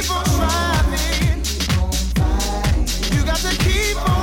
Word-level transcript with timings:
keep 0.00 0.10
on 0.10 0.24
trying. 0.24 1.42
You 3.12 3.24
got 3.24 3.36
to 3.36 3.56
keep 3.58 4.08
on. 4.08 4.13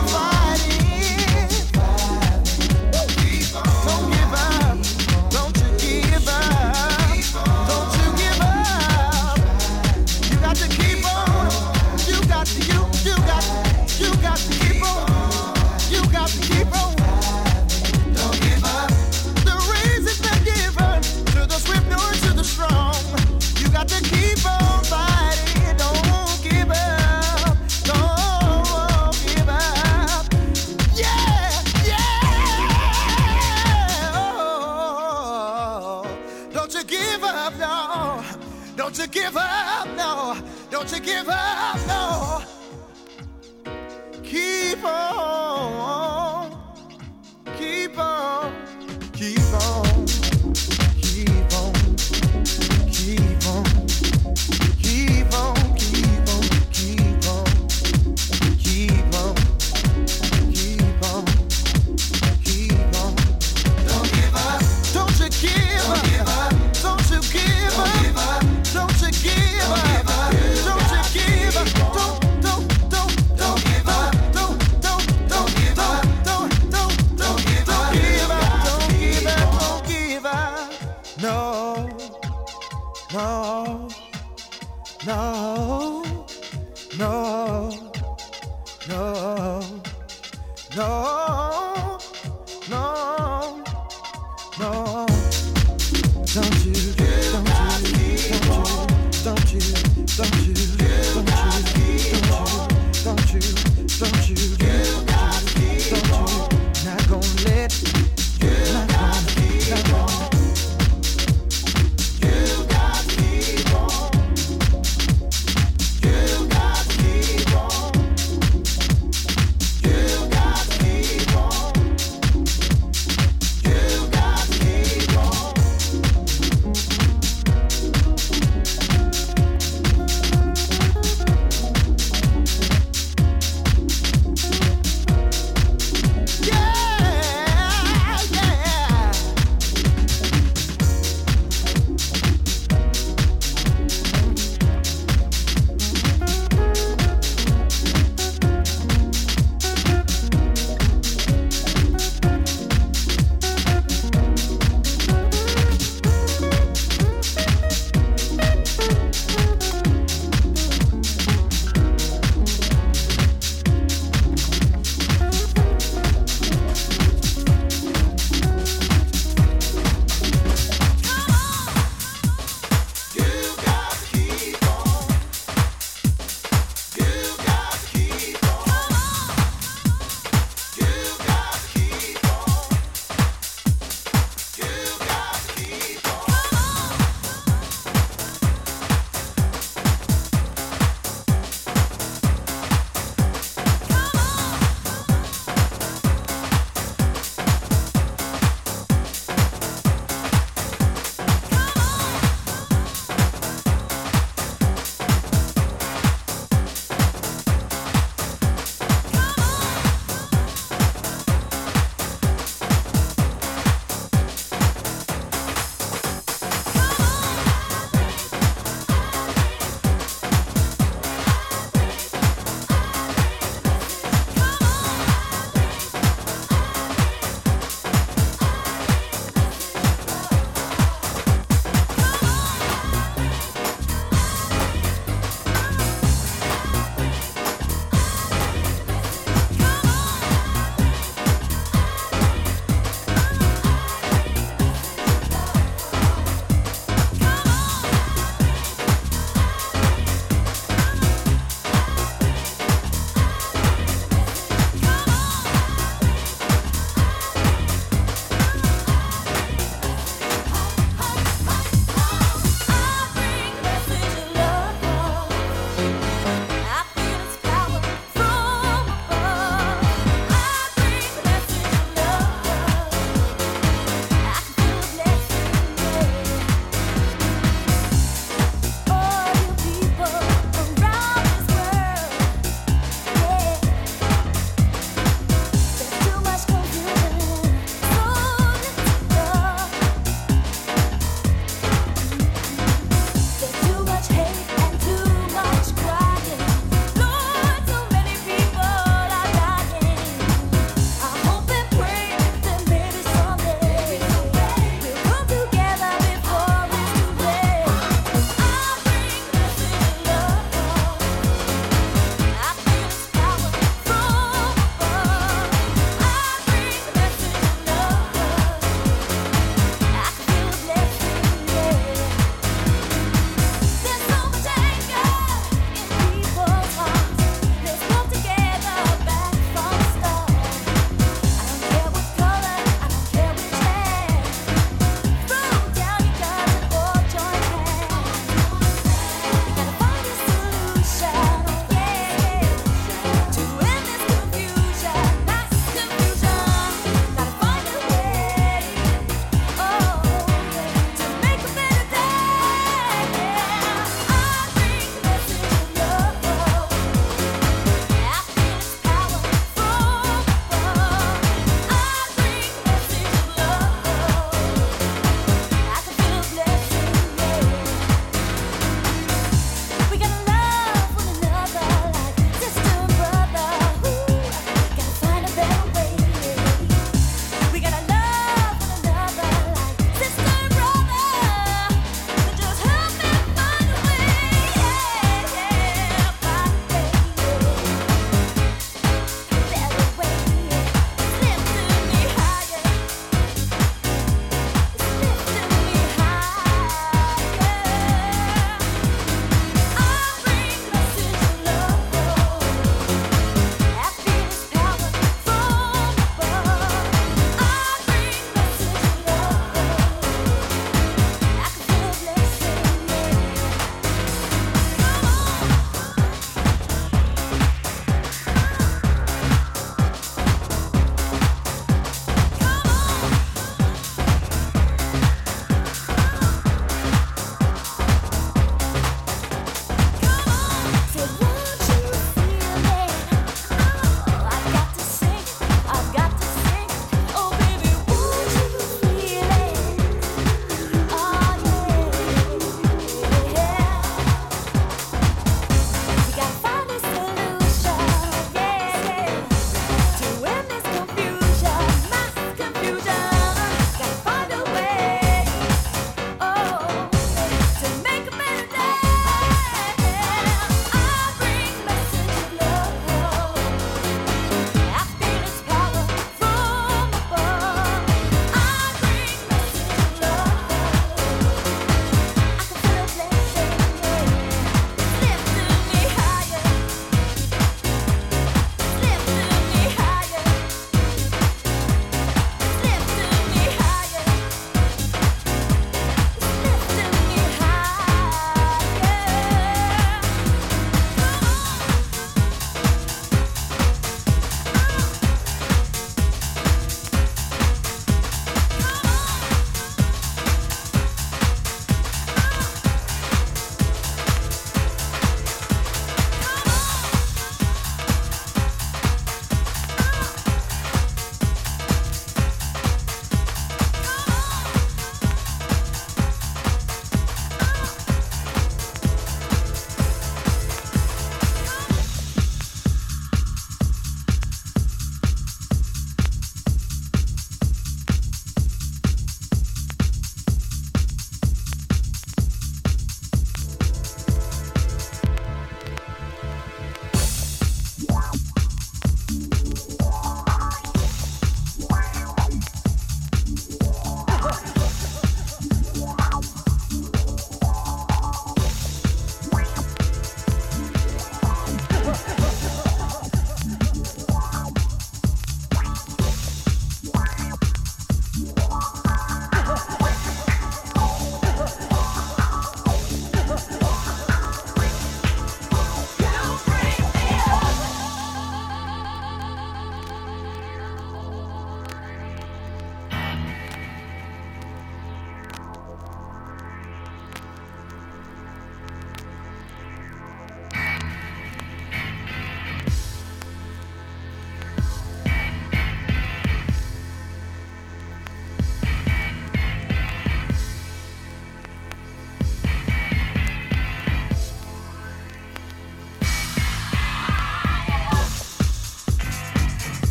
don't 40.82 40.93
you 40.93 40.99
give 40.99 41.29
up, 41.29 41.77
no. 41.88 42.51